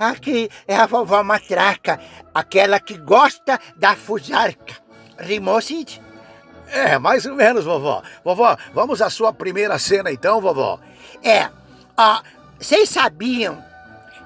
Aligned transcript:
Aqui 0.00 0.48
é 0.66 0.74
a 0.74 0.86
vovó 0.86 1.22
Matraca, 1.22 2.00
aquela 2.34 2.80
que 2.80 2.96
gosta 2.96 3.60
da 3.76 3.94
fusarca. 3.94 4.76
Rimou, 5.18 5.60
Cid? 5.60 6.00
É, 6.68 6.98
mais 6.98 7.26
ou 7.26 7.34
menos, 7.34 7.66
vovó. 7.66 8.02
Vovó, 8.24 8.56
vamos 8.72 9.02
à 9.02 9.10
sua 9.10 9.30
primeira 9.30 9.78
cena 9.78 10.10
então, 10.10 10.40
vovó. 10.40 10.80
É, 11.22 11.50
ó, 11.98 12.22
vocês 12.58 12.88
sabiam 12.88 13.62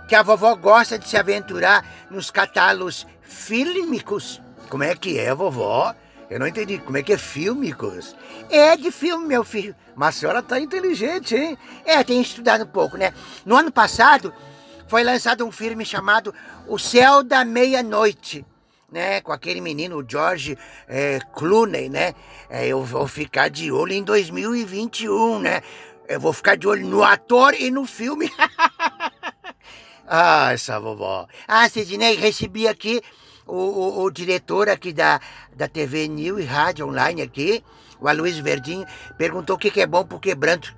que 0.06 0.14
a 0.14 0.22
vovó 0.22 0.54
gosta 0.54 0.96
de 0.96 1.08
se 1.08 1.16
aventurar 1.16 1.84
nos 2.08 2.30
catálogos 2.30 3.04
fílmicos? 3.22 4.40
Como 4.68 4.84
é 4.84 4.94
que 4.94 5.18
é, 5.18 5.34
vovó? 5.34 5.92
Eu 6.30 6.38
não 6.38 6.46
entendi. 6.46 6.78
Como 6.78 6.96
é 6.96 7.02
que 7.02 7.14
é 7.14 7.18
fílmicos? 7.18 8.14
É 8.48 8.76
de 8.76 8.92
filme, 8.92 9.26
meu 9.26 9.42
filho. 9.42 9.74
Mas 9.96 10.16
a 10.16 10.20
senhora 10.20 10.40
tá 10.40 10.60
inteligente, 10.60 11.34
hein? 11.34 11.58
É, 11.84 12.04
tem 12.04 12.20
estudado 12.20 12.62
um 12.62 12.68
pouco, 12.68 12.96
né? 12.96 13.12
No 13.44 13.56
ano 13.56 13.72
passado, 13.72 14.32
foi 14.86 15.02
lançado 15.02 15.44
um 15.44 15.52
filme 15.52 15.84
chamado 15.84 16.34
O 16.66 16.78
Céu 16.78 17.22
da 17.22 17.44
Meia-Noite, 17.44 18.44
né? 18.90 19.20
Com 19.20 19.32
aquele 19.32 19.60
menino, 19.60 20.04
George 20.06 20.56
é, 20.88 21.18
Clooney, 21.34 21.88
né? 21.88 22.14
É, 22.48 22.66
eu 22.66 22.82
vou 22.84 23.06
ficar 23.06 23.48
de 23.48 23.72
olho 23.72 23.92
em 23.92 24.02
2021, 24.02 25.40
né? 25.40 25.62
Eu 26.08 26.20
vou 26.20 26.32
ficar 26.32 26.56
de 26.56 26.66
olho 26.68 26.86
no 26.86 27.02
ator 27.02 27.54
e 27.54 27.70
no 27.70 27.86
filme. 27.86 28.30
ah, 30.06 30.52
essa 30.52 30.78
vovó. 30.78 31.26
Ah, 31.48 31.68
Sidney, 31.68 32.16
recebi 32.16 32.68
aqui 32.68 33.00
o, 33.46 33.56
o, 33.56 34.02
o, 34.02 34.10
diretor 34.10 34.68
aqui 34.68 34.92
da, 34.92 35.20
da 35.54 35.66
TV 35.66 36.08
New 36.08 36.38
e 36.38 36.44
Rádio 36.44 36.86
Online 36.86 37.22
aqui, 37.22 37.64
o 38.00 38.08
Aloysio 38.08 38.44
Verdinho, 38.44 38.86
perguntou 39.16 39.56
o 39.56 39.58
que, 39.58 39.70
que 39.70 39.80
é 39.80 39.86
bom 39.86 40.04
pro 40.04 40.20
quebranto. 40.20 40.74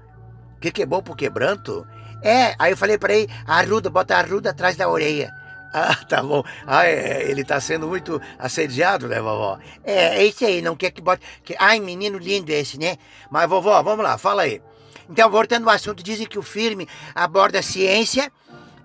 O 0.57 0.61
que, 0.61 0.71
que 0.71 0.83
é 0.83 0.87
bom 0.87 1.03
pro 1.03 1.15
quebranto? 1.15 1.87
É, 2.23 2.55
aí 2.59 2.73
eu 2.73 2.77
falei 2.77 2.99
para 2.99 3.15
ele, 3.15 3.31
arruda, 3.47 3.91
bota 3.91 4.17
a 4.17 4.21
arruda 4.21 4.51
atrás 4.51 4.77
da 4.77 4.89
orelha. 4.89 5.33
Ah, 5.79 5.97
tá 6.09 6.23
bom. 6.23 6.43
Ah, 6.67 6.87
é, 6.87 7.29
ele 7.29 7.45
tá 7.45 7.61
sendo 7.61 7.87
muito 7.87 8.19
assediado, 8.39 9.09
né, 9.09 9.21
vovó? 9.21 9.59
É, 9.85 10.21
é 10.21 10.25
isso 10.25 10.43
aí, 10.47 10.63
não 10.63 10.75
quer 10.75 10.91
que 10.91 11.03
bote... 11.03 11.21
Que... 11.45 11.55
Ai, 11.59 11.81
menino 11.81 12.17
lindo 12.17 12.51
esse, 12.51 12.79
né? 12.79 12.97
Mas, 13.31 13.47
vovó, 13.47 13.83
vamos 13.83 14.03
lá, 14.03 14.17
fala 14.17 14.43
aí. 14.43 14.63
Então, 15.11 15.31
voltando 15.31 15.69
ao 15.69 15.75
assunto, 15.75 16.03
dizem 16.03 16.27
que 16.27 16.39
o 16.39 16.43
filme 16.43 16.89
aborda 17.15 17.61
ciência, 17.61 18.33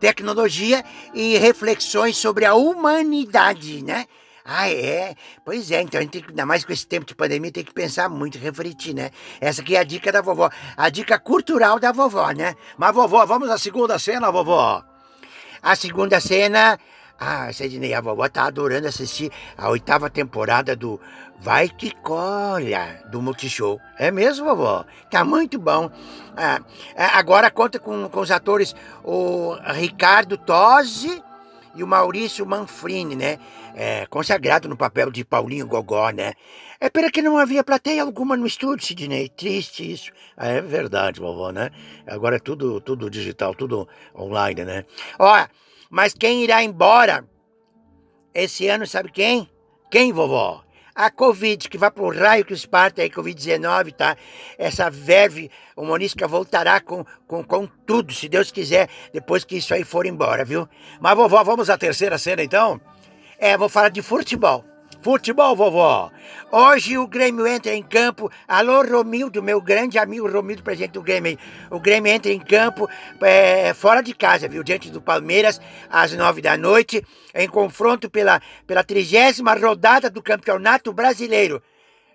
tecnologia 0.02 0.83
e 1.13 1.38
reflexões 1.38 2.17
sobre 2.17 2.44
a 2.44 2.56
humanidade, 2.56 3.81
né? 3.83 4.06
Ah, 4.44 4.70
é? 4.70 5.16
Pois 5.45 5.70
é, 5.72 5.81
então 5.81 6.00
a 6.00 6.03
gente 6.03 6.11
tem 6.11 6.22
que, 6.22 6.30
ainda 6.30 6.45
mais 6.45 6.66
com 6.66 6.73
esse 6.73 6.86
tempo 6.86 7.06
de 7.06 7.16
pandemia, 7.16 7.52
tem 7.52 7.64
que 7.64 7.73
pensar 7.73 8.09
muito, 8.09 8.38
refletir, 8.38 8.94
né? 8.94 9.11
Essa 9.39 9.61
aqui 9.61 9.75
é 9.75 9.80
a 9.80 9.84
dica 9.84 10.11
da 10.11 10.22
vovó, 10.22 10.50
a 10.75 10.89
dica 10.89 11.20
cultural 11.20 11.80
da 11.80 11.92
vovó, 11.92 12.31
né? 12.31 12.56
Mas, 12.78 12.94
vovó, 12.94 13.25
vamos 13.25 13.50
à 13.50 13.58
segunda 13.58 14.00
cena, 14.00 14.31
vovó? 14.31 14.84
A 15.62 15.75
segunda 15.75 16.19
cena. 16.19 16.80
Ah, 17.23 17.53
Sidney, 17.53 17.94
a 17.94 18.02
vovó 18.02 18.28
tá 18.28 18.45
adorando 18.45 18.88
assistir 18.88 19.31
a 19.56 19.69
oitava 19.69 20.09
temporada 20.09 20.75
do 20.75 21.00
Vai 21.39 21.69
Que 21.69 21.92
Colha, 21.92 23.03
do 23.12 23.22
Multishow. 23.22 23.80
É 24.00 24.09
mesmo, 24.09 24.44
vovó? 24.44 24.84
Tá 25.12 25.23
muito 25.23 25.59
bom. 25.59 25.92
Ah, 26.36 26.59
agora 27.14 27.52
conta 27.52 27.78
com, 27.78 28.09
com 28.09 28.19
os 28.22 28.31
atores 28.31 28.73
o 29.03 29.56
Ricardo 29.72 30.36
Tosi 30.36 31.22
e 31.75 31.83
o 31.83 31.88
Maurício 31.88 32.45
Manfrini, 32.45 33.16
né? 33.16 33.39
É, 33.75 34.05
consagrado 34.08 34.67
no 34.67 34.75
papel 34.75 35.11
de 35.11 35.23
Paulinho 35.23 35.67
Gogó, 35.67 36.09
né? 36.09 36.33
É 36.80 36.89
pena 36.89 37.11
que 37.11 37.22
não 37.22 37.38
havia 37.38 37.63
plateia 37.63 38.02
alguma 38.02 38.36
no 38.36 38.45
estúdio, 38.45 38.86
Sidney. 38.86 39.30
Triste 39.30 39.91
isso. 39.91 40.11
Ah, 40.36 40.47
é 40.47 40.61
verdade, 40.61 41.19
vovó, 41.19 41.52
né? 41.52 41.69
Agora 42.08 42.38
é 42.38 42.39
tudo, 42.39 42.81
tudo 42.81 43.09
digital, 43.09 43.53
tudo 43.53 43.88
online, 44.16 44.66
né? 44.66 44.86
Ó, 45.19 45.47
mas 45.89 46.13
quem 46.13 46.44
irá 46.44 46.63
embora 46.63 47.23
esse 48.33 48.67
ano, 48.67 48.88
sabe 48.88 49.11
quem? 49.11 49.50
Quem, 49.89 50.11
vovó? 50.11 50.63
A 50.95 51.09
Covid, 51.09 51.70
que 51.70 51.78
vai 51.78 51.92
pro 51.92 52.09
raio 52.09 52.45
que 52.45 52.53
esparta 52.53 53.02
aí, 53.02 53.09
Covid-19, 53.09 53.94
tá? 53.94 54.16
Essa 54.57 54.90
verve 54.90 55.50
humorística 55.75 56.28
voltará 56.28 56.79
com, 56.79 57.06
com, 57.28 57.44
com 57.44 57.68
tudo, 57.85 58.13
se 58.13 58.28
Deus 58.28 58.52
quiser, 58.52 58.90
depois 59.13 59.44
que 59.44 59.57
isso 59.57 59.74
aí 59.74 59.84
for 59.84 60.06
embora, 60.06 60.46
viu? 60.46 60.68
Mas, 61.00 61.16
vovó, 61.16 61.44
vamos 61.44 61.69
à 61.69 61.78
terceira 61.78 62.18
cena, 62.18 62.44
então? 62.44 62.80
É, 63.38 63.57
vou 63.57 63.69
falar 63.69 63.90
de 63.90 64.01
futebol. 64.01 64.70
Futebol, 65.01 65.56
vovó. 65.56 66.12
Hoje 66.51 66.95
o 66.95 67.07
Grêmio 67.07 67.47
entra 67.47 67.73
em 67.73 67.81
campo. 67.81 68.31
Alô, 68.47 68.84
Romildo, 68.84 69.41
meu 69.41 69.59
grande 69.59 69.97
amigo 69.97 70.31
Romildo, 70.31 70.62
presidente 70.62 70.91
do 70.91 71.01
Grêmio. 71.01 71.39
O 71.72 71.79
Grêmio 71.79 72.12
entra 72.12 72.31
em 72.31 72.39
campo 72.39 72.88
é, 73.19 73.73
fora 73.73 74.03
de 74.03 74.13
casa, 74.13 74.47
viu? 74.47 74.63
Diante 74.63 74.91
do 74.91 75.01
Palmeiras, 75.01 75.59
às 75.89 76.13
nove 76.13 76.39
da 76.39 76.56
noite, 76.56 77.03
em 77.34 77.47
confronto 77.47 78.12
pela, 78.12 78.39
pela 78.67 78.84
trigésima 78.84 79.56
rodada 79.56 80.07
do 80.07 80.22
Campeonato 80.22 80.94
Brasileiro. 80.94 81.63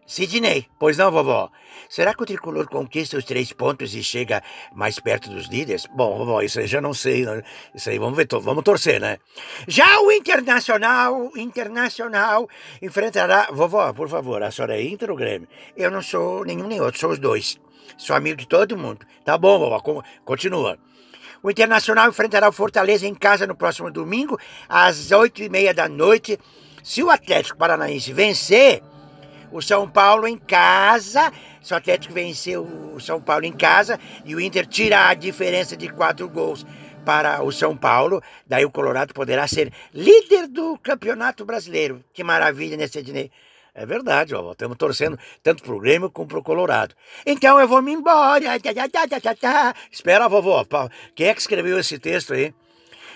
Sidney. 0.07 0.69
Pois 0.79 0.97
não, 0.97 1.11
vovó. 1.11 1.51
Será 1.89 2.15
que 2.15 2.23
o 2.23 2.27
tricolor 2.27 2.69
conquista 2.69 3.17
os 3.17 3.25
três 3.25 3.53
pontos 3.53 3.95
e 3.95 4.03
chega 4.03 4.43
mais 4.73 5.01
perto 5.01 5.29
dos 5.31 5.49
líderes? 5.49 5.87
Bom, 5.95 6.17
vovó, 6.19 6.41
isso 6.41 6.61
aí 6.61 6.67
já 6.67 6.81
não 6.81 6.95
sei. 6.95 7.25
Né? 7.25 7.43
Isso 7.75 7.91
aí 7.91 7.99
vamos 7.99 8.17
ver, 8.17 8.29
vamos 8.41 8.63
torcer, 8.63 9.01
né? 9.01 9.19
Já 9.67 10.01
o 10.01 10.13
Internacional, 10.13 11.31
Internacional 11.37 12.49
enfrentará. 12.81 13.49
Vovó, 13.51 13.93
por 13.93 14.09
favor, 14.09 14.43
a 14.43 14.51
senhora 14.51 14.77
é 14.77 14.83
Inter 14.83 15.11
ou 15.11 15.17
Grêmio? 15.17 15.49
Eu 15.77 15.91
não 15.91 16.03
sou 16.03 16.45
nenhum 16.45 16.69
nem 16.69 16.81
outro, 16.81 17.01
sou 17.01 17.11
os 17.11 17.19
dois. 17.19 17.59
Sou 17.99 18.15
amigo 18.15 18.37
de 18.37 18.47
todo 18.47 18.79
mundo. 18.79 19.05
Tá 19.25 19.37
bom, 19.37 19.59
vovó, 19.59 20.03
continua. 20.25 20.79
O 21.43 21.51
Internacional 21.51 22.09
enfrentará 22.09 22.49
o 22.49 22.53
Fortaleza 22.53 23.07
em 23.07 23.15
casa 23.15 23.47
no 23.47 23.57
próximo 23.57 23.91
domingo, 23.91 24.39
às 24.69 25.11
oito 25.13 25.43
e 25.43 25.49
meia 25.49 25.75
da 25.75 25.89
noite. 25.89 26.39
Se 26.83 27.03
o 27.03 27.11
Atlético 27.11 27.59
Paranaense 27.59 28.13
vencer 28.13 28.83
o 29.53 29.61
São 29.61 29.89
Paulo 29.89 30.27
em 30.27 30.39
casa. 30.39 31.33
Se 31.63 31.73
o 31.73 31.77
Atlético 31.77 32.15
venceu 32.15 32.63
o 32.65 33.01
São 33.01 33.21
Paulo 33.21 33.45
em 33.45 33.53
casa 33.53 33.99
e 34.25 34.35
o 34.35 34.41
Inter 34.41 34.67
tirar 34.67 35.11
a 35.11 35.15
diferença 35.15 35.77
de 35.77 35.89
quatro 35.89 36.29
gols 36.29 36.67
para 37.05 37.43
o 37.43 37.53
São 37.53 37.77
Paulo, 37.77 38.21
daí 38.47 38.65
o 38.65 38.71
Colorado 38.71 39.15
poderá 39.15 39.47
ser 39.47 39.73
líder 39.95 40.49
do 40.49 40.77
Campeonato 40.79 41.45
Brasileiro. 41.45 42.05
Que 42.13 42.25
maravilha, 42.25 42.77
né, 42.77 42.89
Sidney? 42.89 43.31
É 43.73 43.85
verdade, 43.85 44.35
ó, 44.35 44.53
estamos 44.53 44.79
torcendo 44.79 45.19
tanto 45.43 45.63
pro 45.63 45.79
Grêmio 45.79 46.11
como 46.11 46.27
pro 46.27 46.43
Colorado. 46.43 46.95
Então 47.27 47.61
eu 47.61 47.69
vou 47.69 47.83
me 47.83 47.93
embora. 47.93 48.57
Espera, 49.93 50.29
vovó. 50.29 50.65
Quem 51.15 51.29
é 51.29 51.35
que 51.35 51.41
escreveu 51.41 51.79
esse 51.79 51.99
texto 51.99 52.33
aí? 52.33 52.55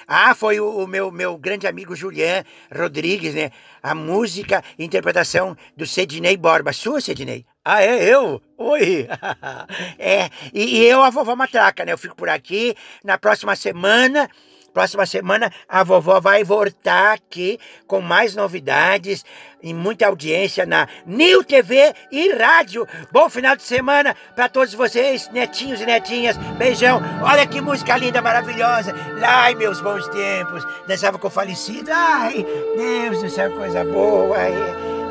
Ah, 0.06 0.34
foi 0.34 0.60
o, 0.60 0.84
o, 0.84 0.86
meu, 0.86 1.10
meu 1.10 1.36
grande 1.38 1.66
amigo 1.66 1.94
Julian 1.94 2.44
Rodrigues, 2.74 3.34
né? 3.34 3.50
A 3.82 3.94
música 3.94 4.62
e 4.78 4.84
interpretação 4.84 5.56
do 5.76 5.86
Sidney 5.86 6.36
Borba. 6.36 6.72
Sua, 6.72 7.00
Sidney? 7.00 7.46
Ah, 7.64 7.82
é? 7.82 8.02
Eu? 8.04 8.40
Oi! 8.56 9.06
é, 9.98 10.30
e, 10.52 10.78
e 10.78 10.84
eu, 10.86 11.02
a 11.02 11.10
vovó 11.10 11.36
Matraca, 11.36 11.84
né? 11.84 11.92
Eu 11.92 11.98
fico 11.98 12.16
por 12.16 12.28
aqui. 12.28 12.74
Na 13.04 13.18
próxima 13.18 13.54
semana 13.54 14.28
Próxima 14.72 15.04
semana 15.06 15.52
a 15.68 15.82
vovó 15.82 16.20
vai 16.20 16.44
voltar 16.44 17.12
aqui 17.12 17.58
com 17.86 18.00
mais 18.00 18.34
novidades 18.34 19.24
e 19.62 19.74
muita 19.74 20.06
audiência 20.06 20.64
na 20.64 20.88
New 21.04 21.44
TV 21.44 21.92
e 22.10 22.32
rádio. 22.32 22.86
Bom 23.12 23.28
final 23.28 23.56
de 23.56 23.62
semana 23.62 24.14
para 24.34 24.48
todos 24.48 24.74
vocês, 24.74 25.28
netinhos 25.32 25.80
e 25.80 25.86
netinhas. 25.86 26.36
Beijão. 26.56 27.00
Olha 27.22 27.46
que 27.46 27.60
música 27.60 27.96
linda, 27.96 28.22
maravilhosa. 28.22 28.94
Ai, 29.22 29.54
meus 29.54 29.80
bons 29.80 30.06
tempos. 30.08 30.64
Dançava 30.86 31.18
com 31.18 31.26
o 31.28 31.30
falecido. 31.30 31.90
Ai, 31.92 32.46
Deus 32.76 33.22
do 33.22 33.28
céu, 33.28 33.50
coisa 33.52 33.84
boa. 33.84 34.36
Ai, 34.36 34.54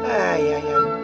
ai, 0.06 0.53
ai. 0.53 0.74
ai. 0.74 0.99